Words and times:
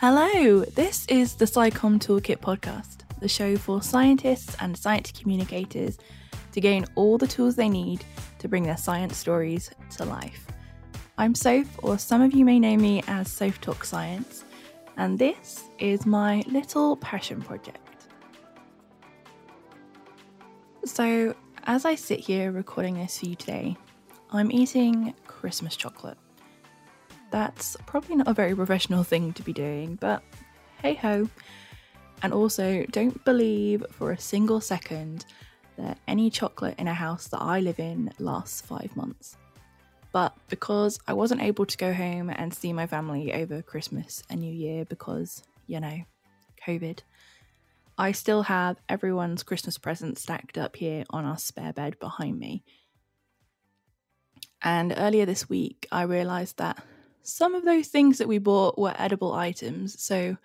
Hello, 0.00 0.60
this 0.76 1.04
is 1.06 1.34
the 1.34 1.44
SciComm 1.44 1.98
Toolkit 1.98 2.38
podcast, 2.38 2.98
the 3.18 3.26
show 3.26 3.56
for 3.56 3.82
scientists 3.82 4.56
and 4.60 4.78
science 4.78 5.10
communicators 5.10 5.98
to 6.52 6.60
gain 6.60 6.86
all 6.94 7.18
the 7.18 7.26
tools 7.26 7.56
they 7.56 7.68
need 7.68 8.04
to 8.38 8.46
bring 8.46 8.62
their 8.62 8.76
science 8.76 9.16
stories 9.16 9.72
to 9.96 10.04
life. 10.04 10.46
I'm 11.18 11.34
Soph, 11.34 11.66
or 11.82 11.98
some 11.98 12.22
of 12.22 12.32
you 12.32 12.44
may 12.44 12.60
know 12.60 12.76
me 12.76 13.02
as 13.08 13.28
Soph 13.28 13.60
Talks 13.60 13.88
Science, 13.88 14.44
and 14.96 15.18
this 15.18 15.64
is 15.80 16.06
my 16.06 16.44
little 16.46 16.96
passion 16.98 17.42
project. 17.42 18.06
So, 20.84 21.34
as 21.64 21.84
I 21.84 21.96
sit 21.96 22.20
here 22.20 22.52
recording 22.52 22.94
this 22.94 23.18
for 23.18 23.26
you 23.26 23.34
today, 23.34 23.76
I'm 24.30 24.52
eating 24.52 25.12
Christmas 25.26 25.74
chocolate. 25.74 26.18
That's 27.30 27.76
probably 27.86 28.16
not 28.16 28.28
a 28.28 28.34
very 28.34 28.54
professional 28.54 29.02
thing 29.04 29.32
to 29.34 29.42
be 29.42 29.52
doing, 29.52 29.96
but 29.96 30.22
hey 30.82 30.94
ho. 30.94 31.28
And 32.22 32.32
also, 32.32 32.84
don't 32.90 33.24
believe 33.24 33.84
for 33.90 34.10
a 34.10 34.18
single 34.18 34.60
second 34.60 35.24
that 35.76 35.98
any 36.08 36.30
chocolate 36.30 36.74
in 36.78 36.88
a 36.88 36.94
house 36.94 37.28
that 37.28 37.40
I 37.40 37.60
live 37.60 37.78
in 37.78 38.12
lasts 38.18 38.60
five 38.60 38.94
months. 38.96 39.36
But 40.10 40.34
because 40.48 40.98
I 41.06 41.12
wasn't 41.12 41.42
able 41.42 41.66
to 41.66 41.76
go 41.76 41.92
home 41.92 42.30
and 42.30 42.52
see 42.52 42.72
my 42.72 42.86
family 42.86 43.32
over 43.34 43.62
Christmas 43.62 44.22
and 44.30 44.40
New 44.40 44.52
Year 44.52 44.84
because, 44.84 45.42
you 45.66 45.80
know, 45.80 46.00
COVID, 46.66 47.00
I 47.96 48.12
still 48.12 48.42
have 48.42 48.78
everyone's 48.88 49.42
Christmas 49.42 49.76
presents 49.76 50.22
stacked 50.22 50.56
up 50.56 50.76
here 50.76 51.04
on 51.10 51.24
our 51.24 51.38
spare 51.38 51.72
bed 51.72 51.98
behind 51.98 52.38
me. 52.38 52.64
And 54.62 54.94
earlier 54.96 55.26
this 55.26 55.48
week, 55.48 55.86
I 55.92 56.02
realised 56.02 56.58
that 56.58 56.82
some 57.28 57.54
of 57.54 57.64
those 57.64 57.88
things 57.88 58.18
that 58.18 58.28
we 58.28 58.38
bought 58.38 58.78
were 58.78 58.94
edible 58.96 59.34
items. 59.34 60.02
So 60.02 60.36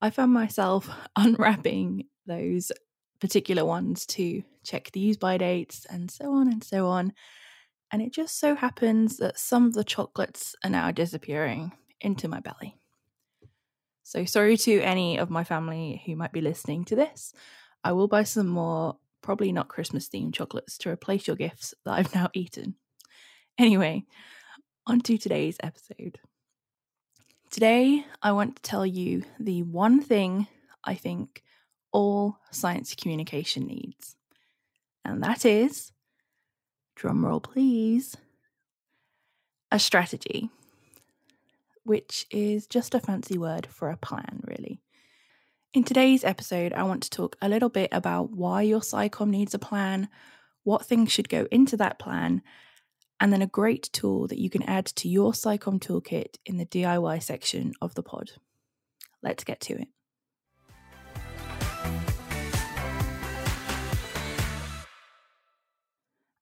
I 0.00 0.10
found 0.10 0.32
myself 0.32 0.88
unwrapping 1.16 2.06
those 2.26 2.70
particular 3.18 3.64
ones 3.64 4.04
to 4.06 4.42
check 4.62 4.90
the 4.92 5.00
use 5.00 5.16
by 5.16 5.38
dates 5.38 5.86
and 5.86 6.10
so 6.10 6.34
on 6.34 6.48
and 6.48 6.62
so 6.62 6.86
on. 6.86 7.12
And 7.90 8.02
it 8.02 8.12
just 8.12 8.38
so 8.38 8.54
happens 8.54 9.16
that 9.18 9.38
some 9.38 9.66
of 9.66 9.74
the 9.74 9.84
chocolates 9.84 10.54
are 10.62 10.70
now 10.70 10.90
disappearing 10.90 11.72
into 12.00 12.28
my 12.28 12.40
belly. 12.40 12.76
So 14.02 14.24
sorry 14.24 14.56
to 14.58 14.80
any 14.80 15.16
of 15.18 15.30
my 15.30 15.44
family 15.44 16.02
who 16.04 16.16
might 16.16 16.32
be 16.32 16.40
listening 16.40 16.84
to 16.86 16.96
this. 16.96 17.32
I 17.84 17.92
will 17.92 18.08
buy 18.08 18.24
some 18.24 18.48
more, 18.48 18.96
probably 19.22 19.52
not 19.52 19.68
Christmas 19.68 20.08
themed 20.08 20.34
chocolates 20.34 20.76
to 20.78 20.90
replace 20.90 21.26
your 21.26 21.36
gifts 21.36 21.74
that 21.84 21.92
I've 21.92 22.14
now 22.14 22.28
eaten. 22.34 22.74
Anyway, 23.58 24.04
on 24.86 25.00
to 25.00 25.16
today's 25.16 25.56
episode. 25.62 26.18
Today, 27.50 28.04
I 28.20 28.32
want 28.32 28.56
to 28.56 28.62
tell 28.62 28.84
you 28.84 29.22
the 29.38 29.62
one 29.62 30.00
thing 30.00 30.48
I 30.84 30.94
think 30.94 31.42
all 31.92 32.38
science 32.50 32.94
communication 32.94 33.66
needs, 33.66 34.16
and 35.04 35.22
that 35.22 35.44
is, 35.44 35.92
drumroll 36.98 37.42
please, 37.42 38.16
a 39.70 39.78
strategy, 39.78 40.50
which 41.84 42.26
is 42.30 42.66
just 42.66 42.94
a 42.94 43.00
fancy 43.00 43.38
word 43.38 43.66
for 43.66 43.90
a 43.90 43.96
plan, 43.96 44.42
really. 44.44 44.80
In 45.74 45.84
today's 45.84 46.24
episode, 46.24 46.72
I 46.72 46.82
want 46.82 47.04
to 47.04 47.10
talk 47.10 47.36
a 47.40 47.48
little 47.48 47.68
bit 47.68 47.90
about 47.92 48.30
why 48.30 48.62
your 48.62 48.80
SciComm 48.80 49.28
needs 49.28 49.54
a 49.54 49.58
plan, 49.58 50.08
what 50.64 50.84
things 50.84 51.12
should 51.12 51.28
go 51.28 51.46
into 51.52 51.76
that 51.76 51.98
plan, 51.98 52.42
and 53.22 53.32
then 53.32 53.40
a 53.40 53.46
great 53.46 53.88
tool 53.92 54.26
that 54.26 54.40
you 54.40 54.50
can 54.50 54.64
add 54.64 54.84
to 54.84 55.08
your 55.08 55.30
SciComm 55.30 55.78
toolkit 55.78 56.38
in 56.44 56.56
the 56.56 56.66
DIY 56.66 57.22
section 57.22 57.72
of 57.80 57.94
the 57.94 58.02
pod. 58.02 58.32
Let's 59.22 59.44
get 59.44 59.60
to 59.60 59.74
it. 59.74 59.88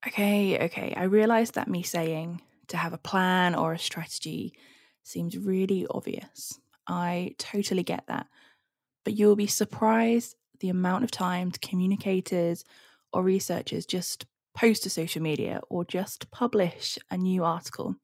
Okay, 0.08 0.58
okay, 0.64 0.94
I 0.96 1.02
realise 1.02 1.50
that 1.50 1.69
me 1.69 1.82
saying 1.82 2.40
to 2.69 2.78
have 2.78 2.94
a 2.94 2.98
plan 2.98 3.54
or 3.54 3.74
a 3.74 3.78
strategy 3.78 4.54
seems 5.02 5.36
really 5.36 5.86
obvious. 5.90 6.58
I 6.86 7.34
totally 7.36 7.82
get 7.82 8.04
that. 8.08 8.26
But 9.04 9.19
you'll 9.19 9.36
be 9.36 9.46
surprised 9.46 10.34
the 10.60 10.70
amount 10.70 11.04
of 11.04 11.10
times 11.10 11.58
communicators 11.60 12.64
or 13.12 13.22
researchers 13.22 13.84
just 13.84 14.24
post 14.55 14.83
to 14.83 14.91
social 14.91 15.22
media 15.22 15.61
or 15.69 15.84
just 15.84 16.31
publish 16.31 16.99
a 17.11 17.16
new 17.16 17.44
article. 17.44 17.97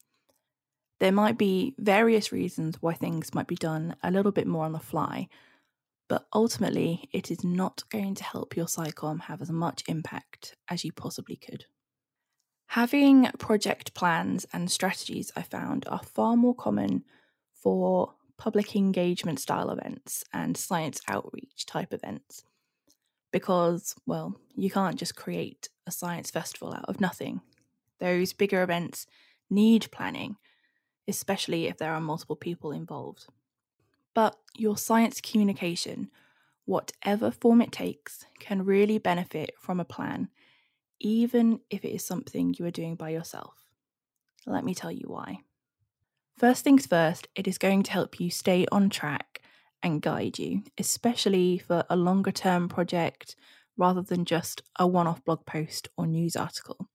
There 1.01 1.13
might 1.13 1.37
be 1.37 1.75
various 1.79 2.33
reasons 2.33 2.77
why 2.81 2.95
things 2.95 3.35
might 3.35 3.47
be 3.47 3.57
done 3.57 3.97
a 4.03 4.11
little 4.11 4.33
bit 4.33 4.47
more 4.47 4.65
on 4.65 4.73
the 4.73 4.79
fly, 4.79 5.29
but 6.09 6.27
ultimately, 6.33 7.09
it 7.13 7.31
is 7.31 7.45
not 7.45 7.83
going 7.91 8.15
to 8.15 8.25
help 8.25 8.57
your 8.57 8.67
SciComm 8.67 9.23
have 9.23 9.43
as 9.43 9.51
much 9.51 9.83
impact 9.89 10.57
as 10.71 10.85
you 10.85 10.93
possibly 10.93 11.37
could. 11.37 11.67
Having 12.69 13.31
project 13.39 13.95
plans 13.95 14.47
and 14.53 14.71
strategies, 14.71 15.33
I 15.37 15.43
found, 15.43 15.87
are 15.89 16.03
far 16.03 16.37
more 16.37 16.55
common 16.55 17.05
for 17.53 18.15
public 18.39 18.77
engagement 18.77 19.41
style 19.41 19.71
events 19.71 20.23
and 20.33 20.57
science 20.57 21.01
outreach 21.09 21.67
type 21.67 21.93
events 21.93 22.45
because, 23.33 23.95
well, 24.07 24.35
you 24.55 24.71
can't 24.71 24.97
just 24.97 25.17
create 25.17 25.69
a 25.87 25.91
science 25.91 26.31
festival 26.31 26.75
out 26.75 26.85
of 26.89 27.01
nothing. 27.01 27.41
Those 27.99 28.33
bigger 28.33 28.63
events 28.63 29.07
need 29.49 29.91
planning, 29.91 30.37
especially 31.09 31.67
if 31.67 31.79
there 31.79 31.93
are 31.93 32.01
multiple 32.01 32.37
people 32.37 32.73
involved. 32.73 33.27
But 34.15 34.37
your 34.57 34.77
science 34.77 35.21
communication, 35.21 36.11
whatever 36.65 37.31
form 37.31 37.61
it 37.63 37.73
takes, 37.73 38.27
can 38.41 38.65
really 38.65 38.99
benefit 38.99 39.53
from 39.59 39.79
a 39.79 39.85
plan, 39.85 40.29
even 41.01 41.61
if 41.71 41.85
it 41.85 41.95
is 41.95 42.05
something 42.05 42.55
you 42.59 42.65
are 42.67 42.71
doing 42.71 42.97
by 42.97 43.11
yourself. 43.11 43.67
Let 44.47 44.65
me 44.65 44.75
tell 44.75 44.93
you 44.93 45.07
why. 45.07 45.41
First 46.37 46.65
things 46.65 46.87
first, 46.87 47.29
it 47.35 47.49
is 47.49 47.59
going 47.59 47.83
to 47.85 47.93
help 47.93 48.21
you 48.21 48.31
stay 48.31 48.67
on 48.71 48.91
track 48.91 49.41
and 49.83 50.03
guide 50.03 50.39
you, 50.39 50.63
especially 50.79 51.59
for 51.59 51.85
a 51.89 51.97
longer 51.97 52.33
term 52.33 52.69
project 52.69 53.37
rather 53.77 54.03
than 54.03 54.25
just 54.25 54.63
a 54.79 54.87
one 54.87 55.07
off 55.07 55.25
blog 55.25 55.45
post 55.47 55.89
or 55.97 56.07
news 56.07 56.37
article. 56.37 56.89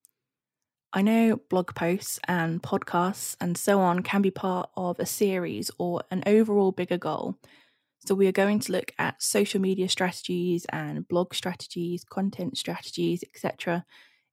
I 0.94 1.02
know 1.02 1.40
blog 1.50 1.74
posts 1.74 2.20
and 2.28 2.62
podcasts 2.62 3.38
and 3.40 3.58
so 3.58 3.80
on 3.80 4.04
can 4.04 4.22
be 4.22 4.32
part 4.32 4.70
of 4.76 5.00
a 5.00 5.06
series 5.06 5.72
or 5.78 6.04
an 6.12 6.22
overall 6.26 6.74
bigger 6.74 6.98
goal. 6.98 7.38
So, 8.06 8.16
we 8.16 8.28
are 8.28 8.34
going 8.34 8.60
to 8.62 8.72
look 8.72 8.94
at 8.98 9.22
social 9.22 9.62
media 9.62 9.88
strategies 9.88 10.66
and 10.70 11.08
blog 11.08 11.36
strategies, 11.36 12.04
content 12.04 12.58
strategies, 12.58 13.24
etc., 13.24 13.86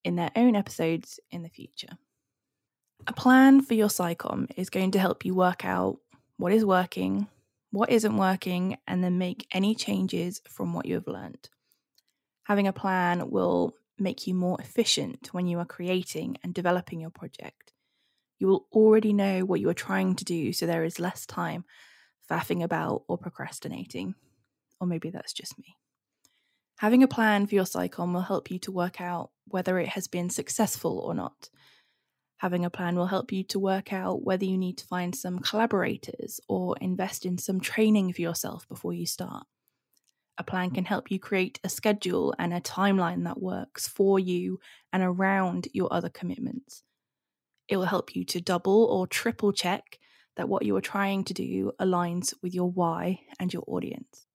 in 0.04 0.16
their 0.16 0.30
own 0.34 0.56
episodes 0.56 1.20
in 1.30 1.42
the 1.42 1.50
future. 1.50 1.98
A 3.06 3.12
plan 3.12 3.60
for 3.60 3.74
your 3.74 3.88
SciComm 3.88 4.50
is 4.56 4.70
going 4.70 4.90
to 4.92 4.98
help 4.98 5.24
you 5.24 5.34
work 5.34 5.64
out 5.64 5.98
what 6.38 6.52
is 6.52 6.64
working, 6.64 7.28
what 7.70 7.90
isn't 7.90 8.16
working, 8.16 8.78
and 8.86 9.04
then 9.04 9.18
make 9.18 9.46
any 9.52 9.74
changes 9.74 10.40
from 10.48 10.72
what 10.72 10.86
you 10.86 10.94
have 10.94 11.06
learned. 11.06 11.50
Having 12.48 12.66
a 12.66 12.72
plan 12.72 13.30
will 13.30 13.74
make 13.98 14.26
you 14.26 14.34
more 14.34 14.60
efficient 14.60 15.28
when 15.32 15.46
you 15.46 15.58
are 15.58 15.64
creating 15.64 16.38
and 16.42 16.52
developing 16.52 17.00
your 17.00 17.10
project. 17.10 17.72
You 18.38 18.48
will 18.48 18.66
already 18.72 19.12
know 19.12 19.44
what 19.44 19.60
you 19.60 19.68
are 19.68 19.74
trying 19.74 20.16
to 20.16 20.24
do, 20.24 20.52
so 20.52 20.66
there 20.66 20.84
is 20.84 20.98
less 20.98 21.26
time 21.26 21.64
faffing 22.30 22.62
about 22.62 23.04
or 23.08 23.18
procrastinating. 23.18 24.14
Or 24.80 24.86
maybe 24.86 25.10
that's 25.10 25.32
just 25.32 25.58
me. 25.58 25.76
Having 26.78 27.02
a 27.02 27.08
plan 27.08 27.46
for 27.46 27.54
your 27.54 27.64
SciComm 27.64 28.12
will 28.12 28.22
help 28.22 28.50
you 28.50 28.58
to 28.60 28.72
work 28.72 29.00
out 29.00 29.30
whether 29.46 29.78
it 29.78 29.88
has 29.88 30.08
been 30.08 30.30
successful 30.30 30.98
or 30.98 31.14
not, 31.14 31.50
Having 32.38 32.64
a 32.64 32.70
plan 32.70 32.94
will 32.94 33.06
help 33.06 33.32
you 33.32 33.42
to 33.44 33.58
work 33.58 33.92
out 33.92 34.22
whether 34.22 34.44
you 34.44 34.56
need 34.56 34.78
to 34.78 34.86
find 34.86 35.14
some 35.14 35.40
collaborators 35.40 36.40
or 36.48 36.76
invest 36.80 37.26
in 37.26 37.36
some 37.36 37.60
training 37.60 38.12
for 38.12 38.22
yourself 38.22 38.66
before 38.68 38.92
you 38.92 39.06
start. 39.06 39.44
A 40.38 40.44
plan 40.44 40.70
can 40.70 40.84
help 40.84 41.10
you 41.10 41.18
create 41.18 41.58
a 41.64 41.68
schedule 41.68 42.34
and 42.38 42.54
a 42.54 42.60
timeline 42.60 43.24
that 43.24 43.42
works 43.42 43.88
for 43.88 44.18
you 44.18 44.60
and 44.92 45.02
around 45.02 45.68
your 45.72 45.92
other 45.92 46.08
commitments. 46.08 46.84
It 47.68 47.76
will 47.76 47.86
help 47.86 48.14
you 48.14 48.24
to 48.26 48.40
double 48.40 48.84
or 48.84 49.06
triple 49.06 49.52
check 49.52 49.98
that 50.36 50.48
what 50.48 50.64
you 50.64 50.76
are 50.76 50.80
trying 50.80 51.24
to 51.24 51.34
do 51.34 51.72
aligns 51.80 52.32
with 52.42 52.54
your 52.54 52.70
why 52.70 53.20
and 53.40 53.52
your 53.52 53.64
audience. 53.66 54.26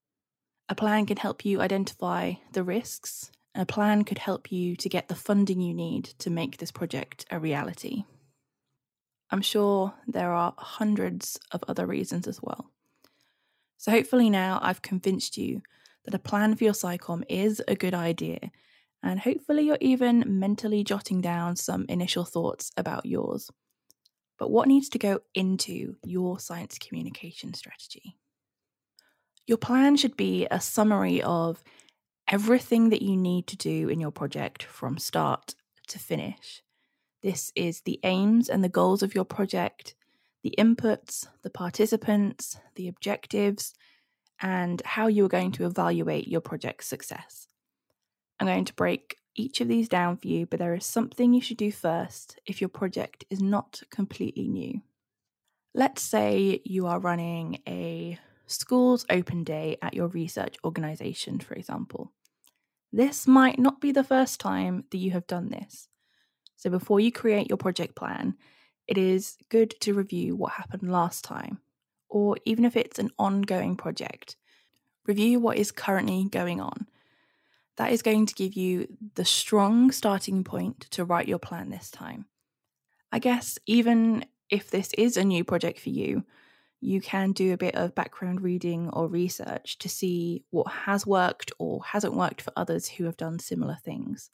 A 0.69 0.75
plan 0.75 1.05
can 1.05 1.17
help 1.17 1.45
you 1.45 1.61
identify 1.61 2.33
the 2.51 2.63
risks 2.63 3.31
a 3.55 3.65
plan 3.65 4.03
could 4.03 4.17
help 4.17 4.51
you 4.51 4.75
to 4.75 4.89
get 4.89 5.07
the 5.07 5.15
funding 5.15 5.61
you 5.61 5.73
need 5.73 6.05
to 6.19 6.31
make 6.31 6.57
this 6.57 6.71
project 6.71 7.25
a 7.29 7.39
reality. 7.39 8.05
I'm 9.29 9.41
sure 9.41 9.93
there 10.07 10.31
are 10.31 10.55
hundreds 10.57 11.39
of 11.51 11.63
other 11.67 11.85
reasons 11.85 12.27
as 12.27 12.41
well. 12.41 12.71
So, 13.77 13.91
hopefully, 13.91 14.29
now 14.29 14.59
I've 14.61 14.81
convinced 14.81 15.37
you 15.37 15.61
that 16.05 16.13
a 16.13 16.19
plan 16.19 16.55
for 16.55 16.63
your 16.63 16.73
SciComm 16.73 17.23
is 17.29 17.61
a 17.67 17.75
good 17.75 17.93
idea, 17.93 18.51
and 19.01 19.19
hopefully, 19.19 19.63
you're 19.63 19.77
even 19.81 20.23
mentally 20.39 20.83
jotting 20.83 21.21
down 21.21 21.55
some 21.55 21.85
initial 21.89 22.23
thoughts 22.23 22.71
about 22.77 23.05
yours. 23.05 23.49
But 24.39 24.49
what 24.49 24.67
needs 24.67 24.89
to 24.89 24.99
go 24.99 25.19
into 25.35 25.95
your 26.03 26.39
science 26.39 26.77
communication 26.77 27.53
strategy? 27.53 28.17
Your 29.45 29.57
plan 29.57 29.97
should 29.97 30.15
be 30.15 30.47
a 30.49 30.61
summary 30.61 31.21
of 31.21 31.63
everything 32.29 32.89
that 32.89 33.01
you 33.01 33.17
need 33.17 33.47
to 33.47 33.57
do 33.57 33.89
in 33.89 33.99
your 33.99 34.11
project 34.11 34.63
from 34.63 34.97
start 34.97 35.55
to 35.87 35.99
finish. 35.99 36.63
This 37.21 37.51
is 37.55 37.81
the 37.81 37.99
aims 38.03 38.49
and 38.49 38.63
the 38.63 38.69
goals 38.69 39.03
of 39.03 39.13
your 39.13 39.25
project, 39.25 39.95
the 40.43 40.55
inputs, 40.57 41.27
the 41.41 41.49
participants, 41.49 42.57
the 42.75 42.87
objectives, 42.87 43.73
and 44.43 44.81
how 44.83 45.07
you 45.07 45.25
are 45.25 45.29
going 45.29 45.53
to 45.53 45.65
evaluate 45.65 46.27
your 46.27 46.41
project's 46.41 46.85
success. 46.85 47.47
I'm 48.39 48.45
going 48.45 48.65
to 48.65 48.73
break 48.73 49.15
each 49.35 49.61
of 49.61 49.69
these 49.69 49.87
down 49.87 50.17
for 50.17 50.27
you, 50.27 50.45
but 50.45 50.59
there 50.59 50.75
is 50.75 50.85
something 50.85 51.33
you 51.33 51.41
should 51.41 51.57
do 51.57 51.71
first 51.71 52.39
if 52.45 52.59
your 52.59 52.67
project 52.67 53.23
is 53.29 53.41
not 53.41 53.81
completely 53.89 54.49
new. 54.49 54.81
Let's 55.73 56.01
say 56.03 56.61
you 56.65 56.85
are 56.87 56.99
running 56.99 57.61
a 57.67 58.19
school's 58.45 59.05
open 59.09 59.45
day 59.45 59.77
at 59.81 59.93
your 59.93 60.07
research 60.07 60.57
organisation, 60.63 61.39
for 61.39 61.55
example. 61.55 62.11
This 62.91 63.25
might 63.25 63.57
not 63.57 63.81
be 63.81 63.91
the 63.91 64.03
first 64.03 64.39
time 64.39 64.83
that 64.91 64.97
you 64.97 65.11
have 65.11 65.25
done 65.25 65.49
this. 65.49 65.87
So, 66.57 66.69
before 66.69 66.99
you 66.99 67.11
create 67.11 67.49
your 67.49 67.57
project 67.57 67.95
plan, 67.95 68.35
it 68.87 68.97
is 68.97 69.37
good 69.49 69.73
to 69.81 69.93
review 69.93 70.35
what 70.35 70.51
happened 70.51 70.91
last 70.91 71.23
time, 71.23 71.59
or 72.13 72.37
even 72.45 72.63
if 72.63 72.77
it's 72.77 72.99
an 72.99 73.09
ongoing 73.17 73.75
project, 73.75 74.37
review 75.07 75.39
what 75.39 75.57
is 75.57 75.71
currently 75.71 76.25
going 76.29 76.61
on. 76.61 76.85
That 77.77 77.91
is 77.91 78.03
going 78.03 78.27
to 78.27 78.35
give 78.35 78.53
you 78.53 78.87
the 79.15 79.25
strong 79.25 79.89
starting 79.89 80.43
point 80.43 80.81
to 80.91 81.05
write 81.05 81.27
your 81.27 81.39
plan 81.39 81.71
this 81.71 81.89
time. 81.89 82.27
I 83.11 83.17
guess 83.17 83.57
even 83.65 84.25
if 84.51 84.69
this 84.69 84.93
is 84.95 85.17
a 85.17 85.23
new 85.23 85.43
project 85.43 85.79
for 85.79 85.89
you, 85.89 86.23
you 86.81 87.01
can 87.01 87.31
do 87.31 87.51
a 87.51 87.57
bit 87.57 87.73
of 87.73 87.95
background 87.95 88.41
reading 88.41 88.91
or 88.91 89.07
research 89.07 89.79
to 89.79 89.89
see 89.89 90.43
what 90.51 90.71
has 90.71 91.07
worked 91.07 91.51
or 91.57 91.83
hasn't 91.83 92.13
worked 92.13 92.43
for 92.43 92.53
others 92.55 92.87
who 92.87 93.05
have 93.05 93.17
done 93.17 93.39
similar 93.39 93.77
things. 93.83 94.29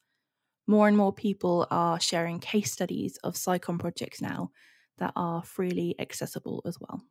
More 0.67 0.89
and 0.89 0.97
more 0.97 1.13
people 1.13 1.65
are 1.71 1.99
sharing 1.99 2.39
case 2.39 2.73
studies 2.73 3.15
of 3.23 3.35
SciComm 3.35 3.79
projects 3.79 4.21
now 4.21 4.51
that 4.97 5.13
are 5.15 5.43
freely 5.43 5.95
accessible 5.97 6.61
as 6.65 6.77
well. 6.77 7.03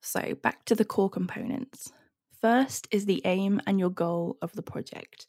So, 0.00 0.34
back 0.42 0.64
to 0.66 0.74
the 0.74 0.84
core 0.84 1.10
components. 1.10 1.92
First 2.40 2.86
is 2.90 3.06
the 3.06 3.22
aim 3.24 3.60
and 3.66 3.80
your 3.80 3.90
goal 3.90 4.38
of 4.40 4.52
the 4.52 4.62
project. 4.62 5.26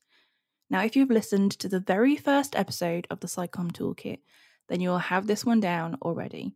Now, 0.70 0.84
if 0.84 0.96
you've 0.96 1.10
listened 1.10 1.52
to 1.54 1.68
the 1.68 1.80
very 1.80 2.16
first 2.16 2.56
episode 2.56 3.08
of 3.10 3.20
the 3.20 3.28
SciComm 3.28 3.72
Toolkit, 3.72 4.20
then 4.68 4.82
you'll 4.82 5.00
have 5.00 5.26
this 5.26 5.44
one 5.44 5.60
down 5.60 5.98
already. 6.04 6.54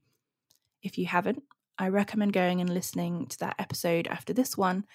If 0.84 0.98
you 1.00 1.08
haven't, 1.08 1.44
I 1.78 1.88
recommend 1.88 2.34
going 2.34 2.62
and 2.62 2.70
listening 2.70 3.26
to 3.28 3.40
that 3.40 3.56
episode 3.58 4.08
after 4.08 4.34
this 4.34 4.56
one, 4.56 4.86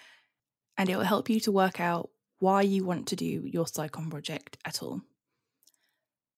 and 0.76 0.88
it 0.88 0.97
will 0.97 1.05
help 1.05 1.29
you 1.29 1.41
to 1.41 1.53
work 1.53 1.81
out 1.81 2.11
why 2.38 2.62
you 2.62 2.85
want 2.85 3.09
to 3.09 3.17
do 3.17 3.43
your 3.44 3.65
SciComm 3.65 4.11
project 4.11 4.59
at 4.65 4.82
all. 4.82 5.03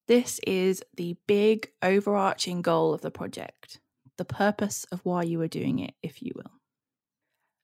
This 0.08 0.40
is 0.46 0.82
the 0.96 1.16
big 1.26 1.70
overarching 1.82 2.62
goal 2.62 2.94
of 2.94 3.02
the 3.02 3.10
project, 3.10 3.80
the 4.16 4.24
purpose 4.24 4.84
of 4.90 5.00
why 5.04 5.24
you 5.24 5.40
are 5.42 5.48
doing 5.48 5.78
it, 5.78 5.92
if 6.02 6.22
you 6.22 6.32
will. 6.34 6.59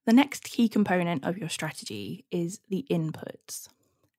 The 0.06 0.12
next 0.12 0.44
key 0.44 0.68
component 0.68 1.24
of 1.24 1.36
your 1.36 1.48
strategy 1.48 2.24
is 2.30 2.60
the 2.68 2.86
inputs. 2.88 3.68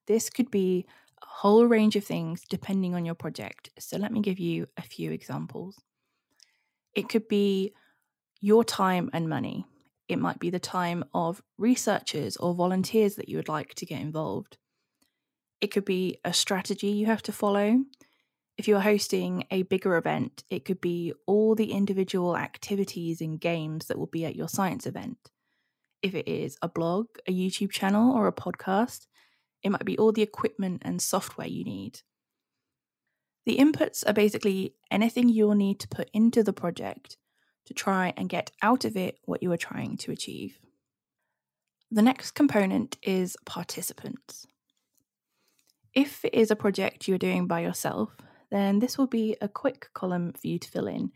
This 0.06 0.30
could 0.30 0.52
be 0.52 0.86
a 1.22 1.26
whole 1.26 1.66
range 1.66 1.96
of 1.96 2.04
things 2.04 2.42
depending 2.50 2.94
on 2.94 3.06
your 3.06 3.16
project. 3.16 3.70
So 3.80 3.96
let 3.98 4.12
me 4.12 4.20
give 4.20 4.38
you 4.38 4.68
a 4.76 4.82
few 4.82 5.12
examples. 5.12 5.82
It 6.94 7.08
could 7.08 7.30
be 7.30 7.74
your 8.42 8.66
time 8.66 9.10
and 9.14 9.30
money. 9.30 9.66
It 10.10 10.20
might 10.20 10.40
be 10.40 10.50
the 10.50 10.60
time 10.60 11.06
of 11.14 11.42
researchers 11.58 12.36
or 12.36 12.54
volunteers 12.54 13.16
that 13.16 13.30
you 13.30 13.38
would 13.38 13.48
like 13.48 13.74
to 13.76 13.86
get 13.86 14.02
involved. 14.02 14.58
It 15.62 15.68
could 15.68 15.86
be 15.86 16.20
a 16.26 16.34
strategy 16.34 16.88
you 16.88 17.06
have 17.06 17.24
to 17.24 17.32
follow. 17.32 17.84
If 18.58 18.68
you're 18.68 18.82
hosting 18.82 19.46
a 19.52 19.64
bigger 19.64 19.96
event, 19.96 20.44
it 20.50 20.66
could 20.66 20.82
be 20.82 21.14
all 21.26 21.56
the 21.56 21.72
individual 21.72 22.36
activities 22.36 23.22
and 23.22 23.40
games 23.40 23.86
that 23.86 23.98
will 23.98 24.08
be 24.08 24.26
at 24.26 24.36
your 24.36 24.50
science 24.50 24.86
event. 24.86 25.18
If 26.02 26.16
it 26.16 26.28
is 26.28 26.58
a 26.62 26.70
blog, 26.70 27.08
a 27.28 27.32
YouTube 27.32 27.72
channel, 27.72 28.14
or 28.14 28.28
a 28.28 28.34
podcast, 28.34 29.08
it 29.64 29.72
might 29.72 29.86
be 29.86 29.98
all 29.98 30.12
the 30.12 30.22
equipment 30.22 30.82
and 30.86 31.02
software 31.02 31.48
you 31.48 31.64
need. 31.64 32.02
The 33.46 33.58
inputs 33.58 34.04
are 34.08 34.14
basically 34.14 34.76
anything 34.92 35.30
you'll 35.30 35.56
need 35.56 35.80
to 35.80 35.88
put 35.88 36.10
into 36.14 36.44
the 36.44 36.54
project 36.54 37.18
to 37.66 37.74
try 37.74 38.14
and 38.16 38.30
get 38.30 38.52
out 38.62 38.86
of 38.86 38.96
it 38.96 39.20
what 39.26 39.42
you 39.42 39.52
are 39.52 39.58
trying 39.58 39.98
to 39.98 40.12
achieve. 40.12 40.60
The 41.90 42.02
next 42.02 42.32
component 42.32 42.98
is 43.02 43.38
participants. 43.46 44.48
If 45.94 46.24
it 46.26 46.34
is 46.34 46.52
a 46.52 46.56
project 46.56 47.08
you're 47.08 47.18
doing 47.18 47.48
by 47.48 47.62
yourself, 47.62 48.16
then 48.52 48.80
this 48.80 48.98
will 48.98 49.08
be 49.08 49.36
a 49.42 49.48
quick 49.48 49.90
column 49.94 50.34
for 50.34 50.48
you 50.48 50.60
to 50.60 50.70
fill 50.70 50.88
in. 50.88 51.12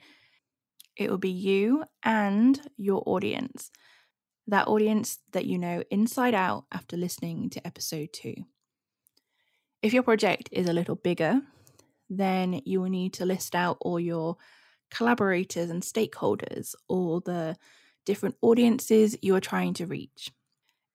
It 0.98 1.10
will 1.10 1.18
be 1.18 1.30
you 1.30 1.84
and 2.04 2.60
your 2.78 3.04
audience, 3.06 3.72
that 4.52 4.68
audience 4.68 5.18
that 5.32 5.46
you 5.46 5.58
know 5.58 5.84
inside 5.90 6.36
out 6.36 6.66
after 6.72 6.98
listening 6.98 7.50
to 7.50 7.66
episode 7.66 8.10
two. 8.14 8.36
If 9.82 9.94
your 9.94 10.04
project 10.04 10.50
is 10.52 10.68
a 10.68 10.74
little 10.74 10.96
bigger, 10.96 11.42
then 12.10 12.62
you 12.66 12.82
will 12.82 12.90
need 12.90 13.14
to 13.14 13.26
list 13.26 13.56
out 13.56 13.78
all 13.80 14.00
your 14.00 14.38
collaborators 14.92 15.70
and 15.70 15.82
stakeholders 15.82 16.76
or 16.90 17.22
the 17.22 17.56
different 18.06 18.36
audiences 18.42 19.18
you 19.22 19.36
are 19.36 19.42
trying 19.42 19.74
to 19.76 19.88
reach. 19.88 20.32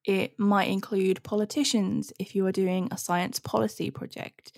It 0.05 0.39
might 0.39 0.69
include 0.69 1.23
politicians 1.23 2.13
if 2.21 2.35
you 2.35 2.47
are 2.47 2.53
doing 2.53 2.89
a 2.91 2.99
science 2.99 3.41
policy 3.41 3.91
project. 3.91 4.57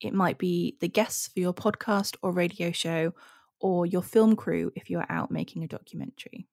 It 0.00 0.12
might 0.12 0.38
be 0.38 0.76
the 0.80 0.88
guests 0.88 1.28
for 1.28 1.40
your 1.40 1.54
podcast 1.54 2.16
or 2.22 2.30
radio 2.30 2.70
show, 2.72 3.14
or 3.58 3.86
your 3.86 4.02
film 4.02 4.36
crew 4.36 4.70
if 4.76 4.90
you 4.90 4.98
are 4.98 5.06
out 5.08 5.30
making 5.30 5.64
a 5.64 5.68
documentary. 5.68 6.46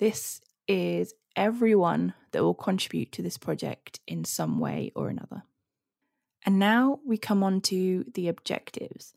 This 0.00 0.40
is 0.68 1.14
everyone 1.36 2.14
that 2.32 2.42
will 2.42 2.54
contribute 2.54 3.12
to 3.12 3.22
this 3.22 3.38
project 3.38 4.00
in 4.06 4.24
some 4.24 4.58
way 4.58 4.92
or 4.94 5.08
another. 5.08 5.42
And 6.44 6.58
now 6.58 7.00
we 7.04 7.18
come 7.18 7.42
on 7.42 7.60
to 7.62 8.04
the 8.14 8.28
objectives. 8.28 9.12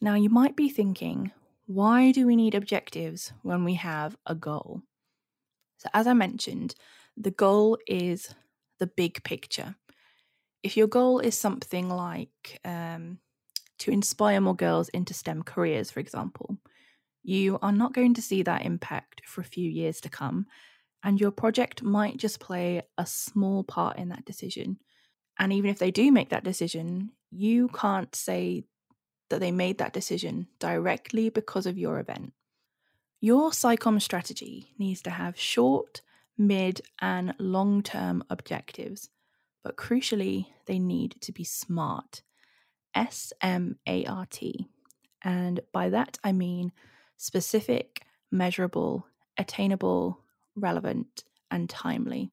Now, 0.00 0.14
you 0.14 0.28
might 0.28 0.56
be 0.56 0.68
thinking, 0.68 1.32
why 1.66 2.12
do 2.12 2.26
we 2.26 2.36
need 2.36 2.54
objectives 2.54 3.32
when 3.42 3.64
we 3.64 3.74
have 3.74 4.16
a 4.26 4.34
goal? 4.34 4.82
So, 5.78 5.88
as 5.94 6.06
I 6.06 6.12
mentioned, 6.12 6.74
the 7.16 7.30
goal 7.30 7.78
is 7.86 8.34
the 8.78 8.86
big 8.86 9.22
picture. 9.24 9.76
If 10.62 10.76
your 10.76 10.86
goal 10.86 11.18
is 11.20 11.38
something 11.38 11.88
like 11.88 12.60
um, 12.64 13.18
to 13.78 13.90
inspire 13.90 14.40
more 14.40 14.56
girls 14.56 14.88
into 14.90 15.14
STEM 15.14 15.42
careers, 15.42 15.90
for 15.90 16.00
example, 16.00 16.58
you 17.22 17.58
are 17.62 17.72
not 17.72 17.92
going 17.92 18.14
to 18.14 18.22
see 18.22 18.42
that 18.42 18.64
impact 18.64 19.22
for 19.26 19.40
a 19.40 19.44
few 19.44 19.68
years 19.68 20.00
to 20.02 20.08
come, 20.08 20.46
and 21.02 21.20
your 21.20 21.30
project 21.30 21.82
might 21.82 22.16
just 22.16 22.40
play 22.40 22.82
a 22.98 23.06
small 23.06 23.64
part 23.64 23.98
in 23.98 24.08
that 24.10 24.24
decision. 24.24 24.78
And 25.38 25.52
even 25.52 25.70
if 25.70 25.78
they 25.78 25.90
do 25.90 26.12
make 26.12 26.30
that 26.30 26.44
decision, 26.44 27.10
you 27.30 27.68
can't 27.68 28.14
say 28.14 28.64
that 29.30 29.40
they 29.40 29.50
made 29.50 29.78
that 29.78 29.92
decision 29.92 30.48
directly 30.58 31.30
because 31.30 31.66
of 31.66 31.78
your 31.78 31.98
event. 31.98 32.32
Your 33.20 33.50
SciComm 33.50 34.02
strategy 34.02 34.74
needs 34.78 35.00
to 35.02 35.10
have 35.10 35.38
short, 35.38 36.02
mid, 36.36 36.82
and 37.00 37.34
long 37.38 37.82
term 37.82 38.24
objectives, 38.28 39.08
but 39.64 39.76
crucially, 39.76 40.46
they 40.66 40.78
need 40.78 41.16
to 41.20 41.32
be 41.32 41.44
SMART. 41.44 42.22
S 42.94 43.32
M 43.40 43.78
A 43.86 44.04
R 44.04 44.26
T. 44.26 44.68
And 45.22 45.60
by 45.72 45.88
that 45.90 46.18
I 46.22 46.32
mean 46.32 46.72
specific, 47.22 48.02
measurable, 48.32 49.06
attainable, 49.38 50.18
relevant, 50.56 51.22
and 51.52 51.70
timely. 51.70 52.32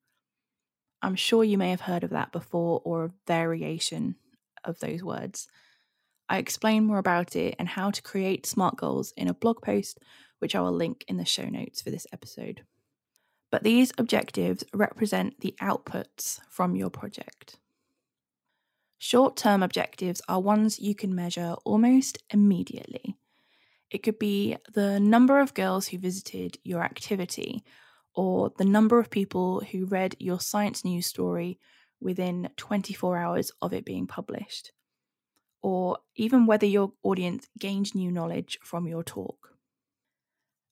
I'm 1.03 1.15
sure 1.15 1.43
you 1.43 1.59
may 1.59 1.69
have 1.69 1.81
heard 1.81 2.03
of 2.03 2.09
that 2.09 2.31
before 2.31 2.81
or 2.83 3.05
a 3.05 3.11
variation 3.27 4.15
of 4.63 4.79
those 4.79 5.03
words. 5.03 5.47
I 6.27 6.39
explain 6.39 6.85
more 6.85 6.97
about 6.97 7.35
it 7.35 7.55
and 7.59 7.67
how 7.67 7.91
to 7.91 8.01
create 8.01 8.47
SMART 8.47 8.77
goals 8.77 9.13
in 9.15 9.27
a 9.27 9.33
blog 9.35 9.61
post, 9.61 9.99
which 10.39 10.55
I 10.55 10.61
will 10.61 10.71
link 10.71 11.05
in 11.07 11.17
the 11.17 11.23
show 11.25 11.45
notes 11.45 11.83
for 11.83 11.91
this 11.91 12.07
episode. 12.11 12.63
But 13.51 13.61
these 13.61 13.93
objectives 13.99 14.63
represent 14.73 15.39
the 15.41 15.53
outputs 15.61 16.39
from 16.49 16.75
your 16.75 16.89
project. 16.89 17.59
Short 18.97 19.37
term 19.37 19.61
objectives 19.61 20.19
are 20.27 20.41
ones 20.41 20.79
you 20.79 20.95
can 20.95 21.13
measure 21.13 21.57
almost 21.63 22.23
immediately. 22.31 23.18
It 23.91 24.03
could 24.03 24.19
be 24.19 24.57
the 24.73 24.99
number 24.99 25.39
of 25.39 25.53
girls 25.53 25.87
who 25.87 25.97
visited 25.97 26.57
your 26.63 26.83
activity, 26.83 27.63
or 28.13 28.51
the 28.57 28.65
number 28.65 28.99
of 28.99 29.09
people 29.09 29.61
who 29.71 29.85
read 29.85 30.15
your 30.19 30.39
science 30.39 30.83
news 30.85 31.07
story 31.07 31.59
within 32.01 32.49
24 32.57 33.17
hours 33.17 33.51
of 33.61 33.73
it 33.73 33.85
being 33.85 34.07
published 34.07 34.71
or 35.61 35.97
even 36.15 36.45
whether 36.45 36.65
your 36.65 36.93
audience 37.03 37.47
gained 37.57 37.93
new 37.95 38.11
knowledge 38.11 38.57
from 38.63 38.87
your 38.87 39.03
talk. 39.03 39.55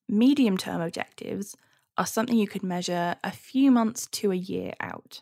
Medium 0.07 0.57
term 0.57 0.81
objectives 0.81 1.55
are 1.97 2.05
something 2.05 2.37
you 2.37 2.47
could 2.47 2.63
measure 2.63 3.15
a 3.23 3.31
few 3.31 3.71
months 3.71 4.07
to 4.07 4.31
a 4.31 4.35
year 4.35 4.73
out. 4.79 5.21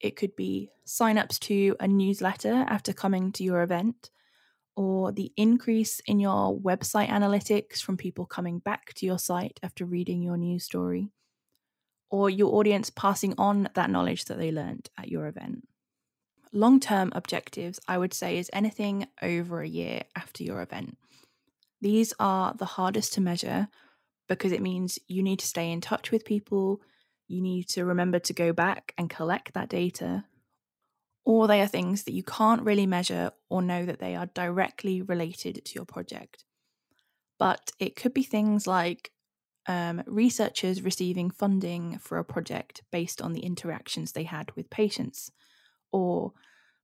It 0.00 0.16
could 0.16 0.36
be 0.36 0.70
sign-ups 0.84 1.38
to 1.40 1.76
a 1.80 1.88
newsletter 1.88 2.64
after 2.68 2.92
coming 2.92 3.32
to 3.32 3.44
your 3.44 3.62
event, 3.62 4.10
or 4.76 5.10
the 5.10 5.32
increase 5.36 6.00
in 6.06 6.20
your 6.20 6.56
website 6.56 7.08
analytics 7.08 7.80
from 7.80 7.96
people 7.96 8.26
coming 8.26 8.58
back 8.58 8.92
to 8.94 9.06
your 9.06 9.18
site 9.18 9.58
after 9.62 9.86
reading 9.86 10.22
your 10.22 10.36
news 10.36 10.64
story, 10.64 11.10
or 12.10 12.28
your 12.30 12.54
audience 12.54 12.90
passing 12.90 13.34
on 13.38 13.68
that 13.74 13.90
knowledge 13.90 14.26
that 14.26 14.38
they 14.38 14.52
learned 14.52 14.88
at 14.98 15.08
your 15.08 15.26
event. 15.26 15.66
Long 16.52 16.78
term 16.78 17.10
objectives, 17.14 17.80
I 17.88 17.98
would 17.98 18.14
say, 18.14 18.38
is 18.38 18.50
anything 18.52 19.08
over 19.22 19.60
a 19.60 19.68
year 19.68 20.02
after 20.14 20.44
your 20.44 20.62
event. 20.62 20.96
These 21.80 22.14
are 22.20 22.54
the 22.54 22.64
hardest 22.64 23.14
to 23.14 23.20
measure 23.20 23.68
because 24.28 24.52
it 24.52 24.62
means 24.62 24.98
you 25.08 25.22
need 25.22 25.38
to 25.38 25.46
stay 25.46 25.70
in 25.70 25.80
touch 25.80 26.10
with 26.10 26.24
people, 26.24 26.80
you 27.28 27.40
need 27.40 27.68
to 27.68 27.84
remember 27.84 28.18
to 28.20 28.32
go 28.32 28.52
back 28.52 28.92
and 28.98 29.10
collect 29.10 29.54
that 29.54 29.68
data, 29.68 30.24
or 31.26 31.48
they 31.48 31.60
are 31.60 31.66
things 31.66 32.04
that 32.04 32.14
you 32.14 32.22
can't 32.22 32.62
really 32.62 32.86
measure 32.86 33.32
or 33.50 33.60
know 33.60 33.84
that 33.84 33.98
they 33.98 34.14
are 34.14 34.26
directly 34.26 35.02
related 35.02 35.62
to 35.64 35.74
your 35.74 35.84
project. 35.84 36.44
But 37.36 37.72
it 37.80 37.96
could 37.96 38.14
be 38.14 38.22
things 38.22 38.68
like 38.68 39.10
um, 39.66 40.04
researchers 40.06 40.82
receiving 40.82 41.30
funding 41.30 41.98
for 41.98 42.18
a 42.18 42.24
project 42.24 42.82
based 42.92 43.20
on 43.20 43.32
the 43.32 43.40
interactions 43.40 44.12
they 44.12 44.22
had 44.22 44.52
with 44.52 44.70
patients, 44.70 45.32
or 45.90 46.32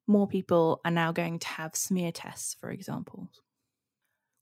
more 0.08 0.26
people 0.26 0.80
are 0.84 0.90
now 0.90 1.12
going 1.12 1.38
to 1.38 1.46
have 1.46 1.76
smear 1.76 2.10
tests, 2.10 2.56
for 2.60 2.70
example. 2.70 3.30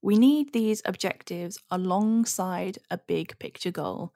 We 0.01 0.17
need 0.17 0.55
these 0.55 0.81
objectives 0.87 1.59
alongside 1.71 2.79
a 2.91 2.97
big 2.97 3.39
picture 3.39 3.71
goal 3.71 4.15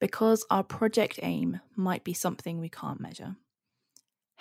because 0.00 0.44
our 0.50 0.64
project 0.64 1.20
aim 1.22 1.60
might 1.76 2.02
be 2.02 2.12
something 2.12 2.58
we 2.58 2.68
can't 2.68 3.00
measure. 3.00 3.36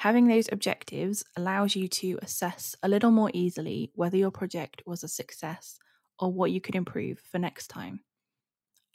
Having 0.02 0.30
those 0.30 0.50
objectives 0.52 1.24
allows 1.38 1.76
you 1.76 1.88
to 1.88 2.18
assess 2.24 2.76
a 2.82 2.90
little 2.90 3.12
more 3.12 3.30
easily 3.36 3.92
whether 3.94 4.18
your 4.18 4.32
project 4.32 4.82
was 4.84 5.04
a 5.04 5.08
success 5.08 5.78
or 6.18 6.34
what 6.34 6.50
you 6.50 6.60
could 6.60 6.74
improve 6.74 7.20
for 7.20 7.38
next 7.38 7.68
time. 7.68 8.00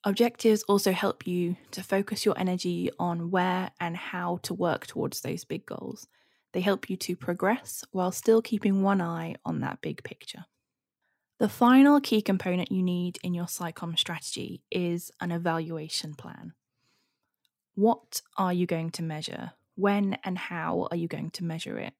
Objectives 0.02 0.64
also 0.64 0.90
help 0.90 1.24
you 1.24 1.54
to 1.70 1.80
focus 1.84 2.24
your 2.24 2.36
energy 2.36 2.90
on 2.98 3.30
where 3.30 3.70
and 3.78 3.96
how 3.96 4.40
to 4.42 4.52
work 4.52 4.88
towards 4.88 5.20
those 5.20 5.44
big 5.44 5.64
goals. 5.64 6.08
They 6.52 6.60
help 6.60 6.90
you 6.90 6.96
to 6.96 7.14
progress 7.14 7.84
while 7.92 8.10
still 8.10 8.42
keeping 8.42 8.82
one 8.82 9.00
eye 9.00 9.36
on 9.44 9.60
that 9.60 9.80
big 9.80 10.02
picture. 10.02 10.46
The 11.38 11.48
final 11.48 12.00
key 12.00 12.20
component 12.20 12.72
you 12.72 12.82
need 12.82 13.20
in 13.22 13.32
your 13.32 13.46
SciComm 13.46 13.96
strategy 13.96 14.64
is 14.72 15.12
an 15.20 15.30
evaluation 15.30 16.14
plan. 16.14 16.54
What 17.76 18.22
are 18.36 18.52
you 18.52 18.66
going 18.66 18.90
to 18.90 19.04
measure? 19.04 19.52
When 19.76 20.18
and 20.24 20.36
how 20.36 20.88
are 20.90 20.96
you 20.96 21.06
going 21.06 21.30
to 21.30 21.44
measure 21.44 21.78
it? 21.78 21.94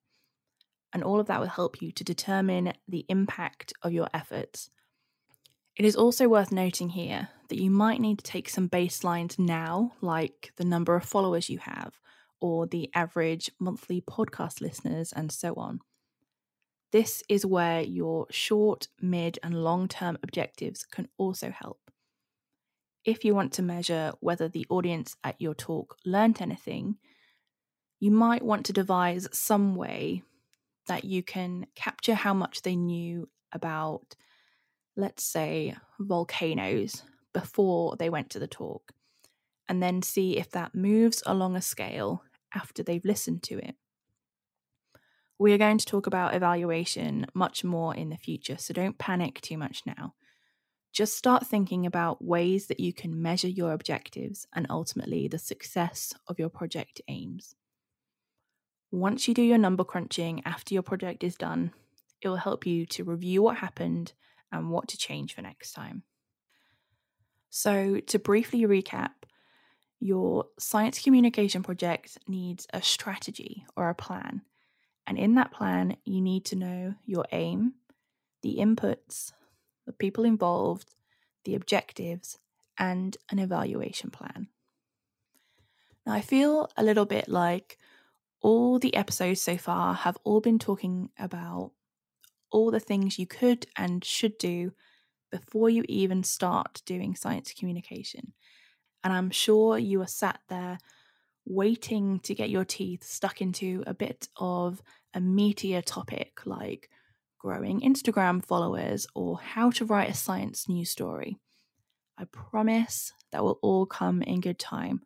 And 0.92 1.04
all 1.04 1.20
of 1.20 1.26
that 1.26 1.40
will 1.40 1.46
help 1.46 1.80
you 1.80 1.92
to 1.92 2.04
determine 2.04 2.72
the 2.88 3.04
impact 3.08 3.72
of 3.82 3.92
your 3.92 4.08
efforts. 4.12 4.70
It 5.76 5.84
is 5.84 5.94
also 5.94 6.26
worth 6.26 6.50
noting 6.50 6.88
here 6.88 7.28
that 7.48 7.60
you 7.60 7.70
might 7.70 8.00
need 8.00 8.18
to 8.18 8.24
take 8.24 8.48
some 8.48 8.68
baselines 8.68 9.38
now, 9.38 9.92
like 10.00 10.52
the 10.56 10.64
number 10.64 10.96
of 10.96 11.04
followers 11.04 11.50
you 11.50 11.58
have, 11.58 12.00
or 12.40 12.66
the 12.66 12.90
average 12.94 13.50
monthly 13.60 14.00
podcast 14.00 14.62
listeners, 14.62 15.12
and 15.12 15.30
so 15.30 15.54
on. 15.54 15.80
This 16.92 17.22
is 17.28 17.44
where 17.44 17.82
your 17.82 18.26
short, 18.30 18.88
mid, 19.02 19.38
and 19.42 19.62
long 19.62 19.86
term 19.86 20.16
objectives 20.22 20.86
can 20.86 21.08
also 21.18 21.50
help. 21.50 21.90
If 23.04 23.22
you 23.24 23.34
want 23.34 23.52
to 23.54 23.62
measure 23.62 24.12
whether 24.20 24.48
the 24.48 24.66
audience 24.70 25.14
at 25.22 25.40
your 25.40 25.54
talk 25.54 25.96
learnt 26.06 26.40
anything, 26.40 26.96
you 28.00 28.10
might 28.10 28.42
want 28.42 28.66
to 28.66 28.72
devise 28.72 29.28
some 29.32 29.74
way 29.74 30.22
that 30.86 31.04
you 31.04 31.22
can 31.22 31.66
capture 31.74 32.14
how 32.14 32.34
much 32.34 32.62
they 32.62 32.76
knew 32.76 33.28
about, 33.52 34.14
let's 34.96 35.24
say, 35.24 35.74
volcanoes 35.98 37.02
before 37.32 37.96
they 37.96 38.08
went 38.08 38.30
to 38.30 38.38
the 38.38 38.46
talk, 38.46 38.92
and 39.68 39.82
then 39.82 40.02
see 40.02 40.36
if 40.36 40.50
that 40.50 40.74
moves 40.74 41.22
along 41.26 41.56
a 41.56 41.62
scale 41.62 42.22
after 42.54 42.82
they've 42.82 43.04
listened 43.04 43.42
to 43.42 43.58
it. 43.58 43.74
We 45.38 45.52
are 45.52 45.58
going 45.58 45.78
to 45.78 45.84
talk 45.84 46.06
about 46.06 46.34
evaluation 46.34 47.26
much 47.34 47.62
more 47.62 47.94
in 47.94 48.08
the 48.08 48.16
future, 48.16 48.56
so 48.56 48.72
don't 48.72 48.96
panic 48.96 49.40
too 49.40 49.58
much 49.58 49.82
now. 49.84 50.14
Just 50.92 51.18
start 51.18 51.46
thinking 51.46 51.84
about 51.84 52.24
ways 52.24 52.68
that 52.68 52.80
you 52.80 52.94
can 52.94 53.20
measure 53.20 53.48
your 53.48 53.72
objectives 53.72 54.46
and 54.54 54.66
ultimately 54.70 55.28
the 55.28 55.38
success 55.38 56.14
of 56.26 56.38
your 56.38 56.48
project 56.48 57.02
aims. 57.08 57.54
Once 58.90 59.26
you 59.26 59.34
do 59.34 59.42
your 59.42 59.58
number 59.58 59.84
crunching 59.84 60.42
after 60.44 60.74
your 60.74 60.82
project 60.82 61.24
is 61.24 61.34
done, 61.36 61.72
it 62.22 62.28
will 62.28 62.36
help 62.36 62.66
you 62.66 62.86
to 62.86 63.04
review 63.04 63.42
what 63.42 63.56
happened 63.56 64.12
and 64.52 64.70
what 64.70 64.88
to 64.88 64.96
change 64.96 65.34
for 65.34 65.42
next 65.42 65.72
time. 65.72 66.02
So, 67.50 68.00
to 68.00 68.18
briefly 68.18 68.62
recap, 68.62 69.10
your 69.98 70.46
science 70.58 71.00
communication 71.00 71.62
project 71.62 72.18
needs 72.28 72.66
a 72.72 72.82
strategy 72.82 73.64
or 73.76 73.88
a 73.88 73.94
plan 73.94 74.42
and 75.06 75.18
in 75.18 75.34
that 75.36 75.52
plan, 75.52 75.96
you 76.04 76.20
need 76.20 76.44
to 76.46 76.56
know 76.56 76.94
your 77.04 77.24
aim, 77.30 77.74
the 78.42 78.56
inputs, 78.58 79.32
the 79.86 79.92
people 79.92 80.24
involved, 80.24 80.94
the 81.44 81.54
objectives, 81.54 82.38
and 82.76 83.16
an 83.30 83.38
evaluation 83.38 84.10
plan. 84.10 84.48
Now, 86.04 86.12
I 86.14 86.20
feel 86.20 86.68
a 86.76 86.82
little 86.82 87.06
bit 87.06 87.28
like 87.28 87.78
all 88.40 88.78
the 88.78 88.94
episodes 88.94 89.40
so 89.40 89.56
far 89.56 89.94
have 89.94 90.16
all 90.24 90.40
been 90.40 90.58
talking 90.58 91.10
about 91.18 91.72
all 92.50 92.70
the 92.70 92.80
things 92.80 93.18
you 93.18 93.26
could 93.26 93.66
and 93.76 94.04
should 94.04 94.38
do 94.38 94.72
before 95.30 95.68
you 95.68 95.84
even 95.88 96.22
start 96.22 96.82
doing 96.86 97.14
science 97.14 97.52
communication. 97.52 98.32
And 99.02 99.12
I'm 99.12 99.30
sure 99.30 99.78
you 99.78 100.00
are 100.02 100.06
sat 100.06 100.40
there 100.48 100.78
waiting 101.44 102.20
to 102.20 102.34
get 102.34 102.50
your 102.50 102.64
teeth 102.64 103.04
stuck 103.04 103.40
into 103.40 103.82
a 103.86 103.94
bit 103.94 104.28
of 104.36 104.82
a 105.14 105.20
meatier 105.20 105.82
topic 105.84 106.40
like 106.44 106.90
growing 107.38 107.80
Instagram 107.80 108.44
followers 108.44 109.06
or 109.14 109.38
how 109.38 109.70
to 109.70 109.84
write 109.84 110.10
a 110.10 110.14
science 110.14 110.68
news 110.68 110.90
story. 110.90 111.38
I 112.18 112.24
promise 112.24 113.12
that 113.30 113.44
will 113.44 113.58
all 113.62 113.86
come 113.86 114.22
in 114.22 114.40
good 114.40 114.58
time. 114.58 115.02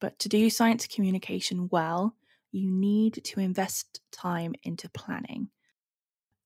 But 0.00 0.18
to 0.20 0.28
do 0.28 0.48
science 0.50 0.86
communication 0.86 1.68
well, 1.70 2.14
you 2.54 2.70
need 2.70 3.20
to 3.24 3.40
invest 3.40 4.00
time 4.12 4.54
into 4.62 4.88
planning. 4.88 5.48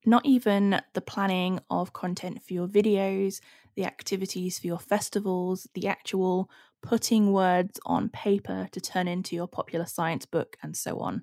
Not 0.06 0.24
even 0.24 0.80
the 0.94 1.00
planning 1.00 1.60
of 1.68 1.92
content 1.92 2.42
for 2.42 2.54
your 2.54 2.68
videos, 2.68 3.40
the 3.74 3.84
activities 3.84 4.58
for 4.58 4.66
your 4.66 4.78
festivals, 4.78 5.68
the 5.74 5.86
actual 5.86 6.50
putting 6.82 7.32
words 7.32 7.78
on 7.84 8.08
paper 8.08 8.68
to 8.72 8.80
turn 8.80 9.06
into 9.06 9.36
your 9.36 9.48
popular 9.48 9.84
science 9.84 10.24
book, 10.24 10.56
and 10.62 10.76
so 10.76 10.98
on, 11.00 11.22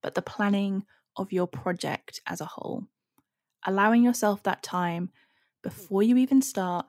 but 0.00 0.14
the 0.14 0.22
planning 0.22 0.84
of 1.16 1.32
your 1.32 1.46
project 1.46 2.20
as 2.26 2.40
a 2.40 2.46
whole. 2.46 2.84
Allowing 3.66 4.02
yourself 4.02 4.42
that 4.44 4.62
time 4.62 5.10
before 5.62 6.02
you 6.02 6.16
even 6.16 6.40
start 6.40 6.86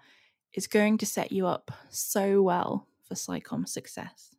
is 0.54 0.68
going 0.68 0.98
to 1.00 1.06
set 1.06 1.32
you 1.32 1.48
up 1.48 1.72
so 1.90 2.42
well 2.42 2.88
for 3.04 3.16
SciComm 3.16 3.68
success. 3.68 4.35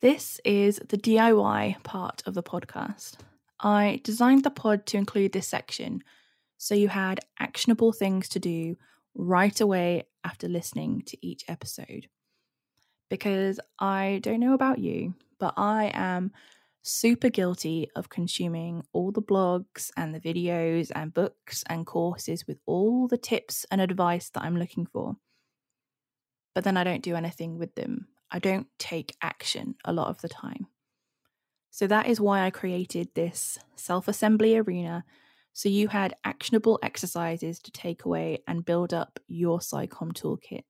This 0.00 0.40
is 0.44 0.80
the 0.88 0.96
DIY 0.96 1.82
part 1.82 2.22
of 2.24 2.34
the 2.34 2.42
podcast. 2.42 3.16
I 3.58 4.00
designed 4.04 4.44
the 4.44 4.50
pod 4.50 4.86
to 4.86 4.96
include 4.96 5.32
this 5.32 5.48
section 5.48 6.04
so 6.56 6.76
you 6.76 6.86
had 6.86 7.18
actionable 7.40 7.92
things 7.92 8.28
to 8.28 8.38
do 8.38 8.76
right 9.16 9.60
away 9.60 10.04
after 10.22 10.46
listening 10.46 11.02
to 11.06 11.26
each 11.26 11.44
episode. 11.48 12.06
Because 13.10 13.58
I 13.80 14.20
don't 14.22 14.38
know 14.38 14.54
about 14.54 14.78
you, 14.78 15.14
but 15.40 15.54
I 15.56 15.90
am 15.92 16.30
super 16.82 17.28
guilty 17.28 17.90
of 17.96 18.08
consuming 18.08 18.84
all 18.92 19.10
the 19.10 19.20
blogs 19.20 19.90
and 19.96 20.14
the 20.14 20.20
videos 20.20 20.92
and 20.94 21.12
books 21.12 21.64
and 21.68 21.84
courses 21.84 22.46
with 22.46 22.60
all 22.66 23.08
the 23.08 23.18
tips 23.18 23.66
and 23.72 23.80
advice 23.80 24.30
that 24.30 24.44
I'm 24.44 24.58
looking 24.58 24.86
for. 24.86 25.16
But 26.54 26.62
then 26.62 26.76
I 26.76 26.84
don't 26.84 27.02
do 27.02 27.16
anything 27.16 27.58
with 27.58 27.74
them. 27.74 28.06
I 28.30 28.38
don't 28.38 28.66
take 28.78 29.16
action 29.22 29.76
a 29.84 29.92
lot 29.92 30.08
of 30.08 30.20
the 30.20 30.28
time. 30.28 30.66
So 31.70 31.86
that 31.86 32.06
is 32.06 32.20
why 32.20 32.44
I 32.44 32.50
created 32.50 33.08
this 33.14 33.58
self 33.76 34.08
assembly 34.08 34.56
arena. 34.56 35.04
So 35.52 35.68
you 35.68 35.88
had 35.88 36.14
actionable 36.24 36.78
exercises 36.82 37.58
to 37.60 37.70
take 37.70 38.04
away 38.04 38.38
and 38.46 38.64
build 38.64 38.94
up 38.94 39.18
your 39.26 39.58
SciComm 39.58 40.12
toolkit, 40.12 40.64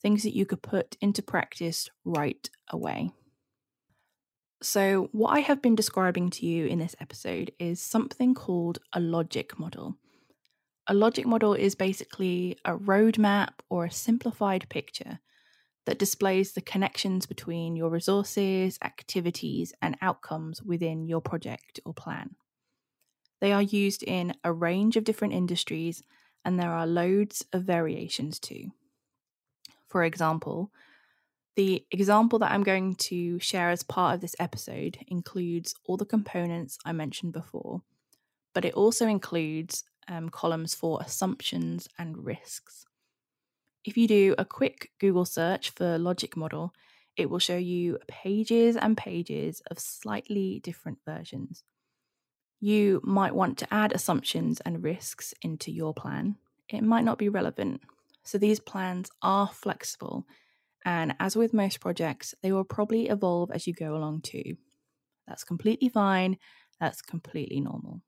things 0.00 0.22
that 0.22 0.36
you 0.36 0.46
could 0.46 0.62
put 0.62 0.96
into 1.00 1.22
practice 1.22 1.88
right 2.04 2.48
away. 2.68 3.10
So, 4.62 5.08
what 5.12 5.30
I 5.30 5.40
have 5.40 5.62
been 5.62 5.74
describing 5.74 6.28
to 6.30 6.46
you 6.46 6.66
in 6.66 6.78
this 6.80 6.94
episode 7.00 7.50
is 7.58 7.80
something 7.80 8.34
called 8.34 8.78
a 8.92 9.00
logic 9.00 9.58
model. 9.58 9.96
A 10.86 10.92
logic 10.92 11.26
model 11.26 11.54
is 11.54 11.74
basically 11.74 12.58
a 12.64 12.76
roadmap 12.76 13.50
or 13.70 13.86
a 13.86 13.90
simplified 13.90 14.68
picture 14.68 15.20
that 15.86 15.98
displays 15.98 16.52
the 16.52 16.60
connections 16.60 17.26
between 17.26 17.76
your 17.76 17.90
resources, 17.90 18.78
activities, 18.84 19.72
and 19.80 19.96
outcomes 20.00 20.62
within 20.62 21.06
your 21.06 21.20
project 21.20 21.80
or 21.84 21.94
plan. 21.94 22.36
They 23.40 23.52
are 23.52 23.62
used 23.62 24.02
in 24.02 24.34
a 24.44 24.52
range 24.52 24.96
of 24.96 25.04
different 25.04 25.34
industries, 25.34 26.02
and 26.44 26.58
there 26.58 26.72
are 26.72 26.86
loads 26.86 27.44
of 27.52 27.64
variations 27.64 28.38
too. 28.38 28.72
For 29.88 30.04
example, 30.04 30.70
the 31.56 31.84
example 31.90 32.38
that 32.38 32.52
I'm 32.52 32.62
going 32.62 32.94
to 32.96 33.38
share 33.40 33.70
as 33.70 33.82
part 33.82 34.14
of 34.14 34.20
this 34.20 34.36
episode 34.38 34.98
includes 35.08 35.74
all 35.84 35.96
the 35.96 36.04
components 36.04 36.78
I 36.84 36.92
mentioned 36.92 37.32
before, 37.32 37.82
but 38.54 38.64
it 38.64 38.74
also 38.74 39.06
includes 39.06 39.84
um, 40.08 40.28
columns 40.28 40.74
for 40.74 41.00
assumptions 41.02 41.88
and 41.98 42.24
risks. 42.24 42.86
If 43.84 43.96
you 43.96 44.06
do 44.06 44.34
a 44.38 44.44
quick 44.44 44.90
Google 44.98 45.24
search 45.24 45.70
for 45.70 45.98
logic 45.98 46.36
model, 46.36 46.72
it 47.16 47.28
will 47.30 47.38
show 47.38 47.56
you 47.56 47.98
pages 48.08 48.76
and 48.76 48.96
pages 48.96 49.62
of 49.70 49.78
slightly 49.78 50.60
different 50.60 50.98
versions. 51.04 51.64
You 52.60 53.00
might 53.02 53.34
want 53.34 53.58
to 53.58 53.72
add 53.72 53.92
assumptions 53.92 54.60
and 54.60 54.84
risks 54.84 55.32
into 55.42 55.72
your 55.72 55.94
plan. 55.94 56.36
It 56.68 56.82
might 56.82 57.04
not 57.04 57.18
be 57.18 57.28
relevant. 57.28 57.80
So 58.22 58.36
these 58.36 58.60
plans 58.60 59.10
are 59.22 59.48
flexible 59.48 60.26
and 60.84 61.14
as 61.20 61.36
with 61.36 61.52
most 61.52 61.80
projects, 61.80 62.34
they 62.42 62.52
will 62.52 62.64
probably 62.64 63.08
evolve 63.08 63.50
as 63.50 63.66
you 63.66 63.74
go 63.74 63.94
along 63.94 64.22
too. 64.22 64.56
That's 65.26 65.44
completely 65.44 65.88
fine, 65.88 66.38
that's 66.80 67.02
completely 67.02 67.60
normal. 67.60 68.02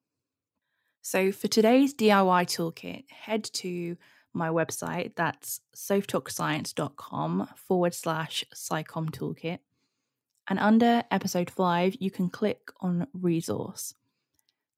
So 1.03 1.33
for 1.33 1.49
today's 1.49 1.95
DIY 1.95 2.47
toolkit, 2.47 3.11
head 3.11 3.45
to 3.55 3.97
my 4.35 4.49
website, 4.49 5.15
that's 5.17 5.61
sophitalkscience.com 5.75 7.49
forward 7.57 7.95
slash 7.95 8.45
SciComm 8.55 9.11
toolkit. 9.11 9.59
And 10.49 10.59
under 10.59 11.03
episode 11.11 11.51
five, 11.51 11.97
you 12.01 12.11
can 12.11 12.29
click 12.29 12.71
on 12.81 13.07
resource. 13.13 13.95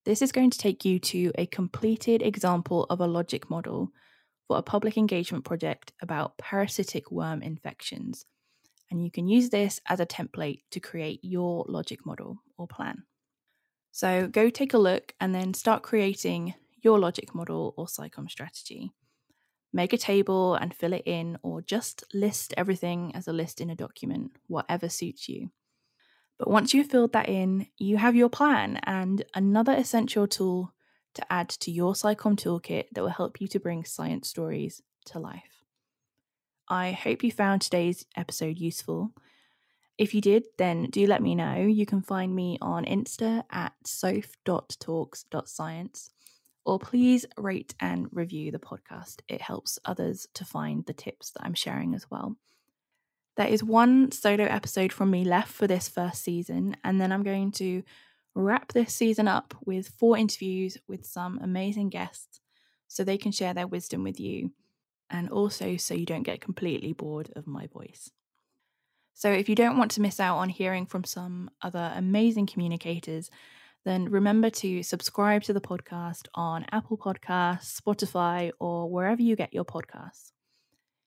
This 0.05 0.21
is 0.21 0.33
going 0.33 0.51
to 0.51 0.59
take 0.59 0.85
you 0.85 0.99
to 0.99 1.33
a 1.37 1.47
completed 1.47 2.21
example 2.21 2.85
of 2.91 3.01
a 3.01 3.07
logic 3.07 3.49
model 3.49 3.91
for 4.47 4.59
a 4.59 4.63
public 4.63 4.99
engagement 4.99 5.45
project 5.45 5.93
about 6.03 6.37
parasitic 6.37 7.11
worm 7.11 7.43
infections. 7.43 8.27
And 8.91 9.03
you 9.03 9.11
can 9.11 9.27
use 9.27 9.49
this 9.49 9.81
as 9.89 10.01
a 10.01 10.07
template 10.07 10.61
to 10.73 10.81
create 10.81 11.21
your 11.23 11.65
logic 11.69 12.05
model 12.05 12.39
or 12.59 12.67
plan. 12.67 13.05
So 13.93 14.27
go 14.27 14.51
take 14.51 14.75
a 14.75 14.79
look 14.79 15.15
and 15.21 15.35
then 15.35 15.55
start 15.55 15.83
creating 15.83 16.55
your 16.83 16.99
logic 16.99 17.35
model 17.35 17.73
or 17.79 17.87
SciComm 17.87 18.31
strategy. 18.31 18.93
Make 19.75 19.93
a 19.93 19.99
table 19.99 20.55
and 20.55 20.73
fill 20.73 20.93
it 20.93 21.03
in, 21.05 21.37
or 21.43 21.61
just 21.61 22.05
list 22.15 22.55
everything 22.57 23.11
as 23.17 23.27
a 23.27 23.33
list 23.33 23.61
in 23.61 23.71
a 23.71 23.75
document, 23.75 24.31
whatever 24.47 24.89
suits 24.89 25.29
you. 25.29 25.51
But 26.39 26.49
once 26.49 26.73
you've 26.73 26.87
filled 26.87 27.13
that 27.13 27.29
in, 27.29 27.67
you 27.77 27.97
have 27.97 28.15
your 28.15 28.29
plan 28.29 28.79
and 28.85 29.25
another 29.35 29.73
essential 29.73 30.29
tool 30.29 30.73
to 31.15 31.33
add 31.33 31.49
to 31.49 31.73
your 31.73 31.95
SciComm 31.95 32.37
toolkit 32.37 32.91
that 32.93 33.03
will 33.03 33.09
help 33.09 33.41
you 33.41 33.49
to 33.49 33.59
bring 33.59 33.85
science 33.85 34.29
stories 34.29 34.81
to 35.07 35.19
life. 35.19 35.65
I 36.69 36.93
hope 36.93 37.25
you 37.25 37.33
found 37.33 37.61
today's 37.61 38.07
episode 38.17 38.59
useful. 38.59 39.11
If 39.99 40.15
you 40.15 40.21
did, 40.21 40.45
then 40.57 40.89
do 40.91 41.05
let 41.09 41.21
me 41.21 41.35
know. 41.35 41.57
You 41.57 41.85
can 41.85 42.01
find 42.01 42.33
me 42.33 42.59
on 42.61 42.85
Insta 42.85 43.43
at 43.51 43.73
soph.talks.science, 43.85 46.11
or 46.65 46.79
please 46.79 47.27
rate 47.37 47.75
and 47.81 48.09
review 48.13 48.51
the 48.51 48.59
podcast. 48.59 49.21
It 49.29 49.41
helps 49.41 49.79
others 49.85 50.27
to 50.35 50.45
find 50.45 50.85
the 50.87 50.93
tips 50.93 51.31
that 51.31 51.45
I'm 51.45 51.55
sharing 51.55 51.95
as 51.95 52.11
well. 52.11 52.37
There 53.37 53.49
is 53.49 53.65
one 53.65 54.13
solo 54.13 54.45
episode 54.45 54.93
from 54.93 55.11
me 55.11 55.25
left 55.25 55.53
for 55.53 55.67
this 55.67 55.89
first 55.89 56.23
season, 56.23 56.77
and 56.85 57.01
then 57.01 57.13
I'm 57.13 57.25
going 57.25 57.51
to 57.53 57.83
wrap 58.35 58.73
this 58.73 58.95
season 58.95 59.29
up 59.29 59.55
with 59.65 59.89
four 59.99 60.17
interviews 60.17 60.79
with 60.89 61.05
some 61.05 61.39
amazing 61.43 61.89
guests 61.89 62.41
so 62.89 63.03
they 63.03 63.19
can 63.19 63.33
share 63.33 63.55
their 63.55 63.67
wisdom 63.67 64.05
with 64.05 64.21
you 64.21 64.51
and 65.11 65.31
also 65.31 65.77
so 65.77 65.95
you 65.95 66.07
don't 66.07 66.23
get 66.23 66.41
completely 66.41 66.93
bored 66.93 67.31
of 67.37 67.47
my 67.47 67.67
voice. 67.67 68.11
So, 69.15 69.31
if 69.31 69.49
you 69.49 69.55
don't 69.55 69.79
want 69.79 69.93
to 69.93 70.01
miss 70.01 70.19
out 70.19 70.39
on 70.39 70.49
hearing 70.49 70.87
from 70.87 71.05
some 71.05 71.51
other 71.63 71.93
amazing 71.95 72.47
communicators, 72.47 73.31
then 73.85 74.11
remember 74.11 74.51
to 74.51 74.83
subscribe 74.83 75.43
to 75.43 75.53
the 75.53 75.61
podcast 75.61 76.27
on 76.35 76.65
Apple 76.73 76.97
Podcasts, 76.97 77.81
Spotify, 77.81 78.51
or 78.59 78.91
wherever 78.91 79.21
you 79.21 79.37
get 79.37 79.53
your 79.53 79.65
podcasts. 79.65 80.33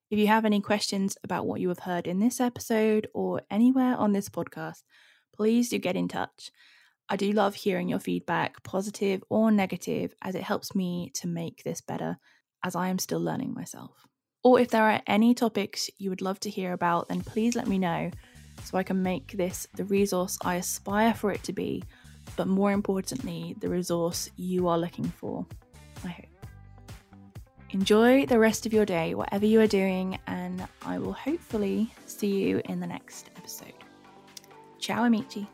If 0.10 0.20
you 0.20 0.28
have 0.28 0.46
any 0.46 0.62
questions 0.62 1.18
about 1.24 1.48
what 1.48 1.60
you 1.60 1.70
have 1.70 1.80
heard 1.80 2.08
in 2.08 2.20
this 2.20 2.40
episode 2.40 3.08
or 3.14 3.42
anywhere 3.50 3.96
on 3.96 4.14
this 4.14 4.30
podcast, 4.30 4.84
please 5.36 5.70
do 5.70 5.80
get 5.80 5.96
in 5.96 6.08
touch. 6.08 6.52
I 7.10 7.16
do 7.16 7.32
love 7.32 7.56
hearing 7.56 7.90
your 7.90 8.00
feedback, 8.00 8.64
positive 8.64 9.24
or 9.30 9.52
negative, 9.52 10.14
as 10.22 10.36
it 10.36 10.44
helps 10.44 10.76
me 10.76 11.12
to 11.16 11.28
make 11.28 11.64
this 11.64 11.82
better 11.82 12.18
as 12.64 12.76
I 12.76 12.90
am 12.90 13.00
still 13.00 13.20
learning 13.20 13.54
myself. 13.54 14.06
Or 14.44 14.60
if 14.60 14.70
there 14.70 14.84
are 14.84 15.02
any 15.08 15.34
topics 15.34 15.90
you 15.98 16.10
would 16.10 16.22
love 16.22 16.40
to 16.42 16.50
hear 16.50 16.74
about, 16.74 17.10
then 17.10 17.22
please 17.22 17.56
let 17.56 17.68
me 17.68 17.78
know 17.78 18.12
so 18.64 18.78
I 18.78 18.84
can 18.84 19.04
make 19.04 19.34
this 19.34 19.68
the 19.76 19.86
resource 19.86 20.38
I 20.42 20.56
aspire 20.56 21.14
for 21.14 21.32
it 21.32 21.44
to 21.44 21.54
be, 21.54 21.84
but 22.38 22.48
more 22.48 22.72
importantly, 22.72 23.56
the 23.60 23.68
resource 23.68 24.30
you 24.38 24.70
are 24.70 24.78
looking 24.78 25.06
for. 25.06 25.46
I 26.06 26.10
hope. 26.10 26.26
Enjoy 27.72 28.26
the 28.26 28.40
rest 28.40 28.66
of 28.66 28.72
your 28.72 28.86
day, 28.86 29.14
whatever 29.14 29.46
you 29.46 29.60
are 29.60 29.68
doing, 29.68 30.18
and 30.28 30.66
I 30.86 31.00
will 31.00 31.12
hopefully 31.12 31.94
see 32.06 32.28
you 32.28 32.62
in 32.66 32.80
the 32.80 32.88
next 32.88 33.30
episode. 33.36 33.74
Ciao, 34.80 35.04
amici. 35.04 35.48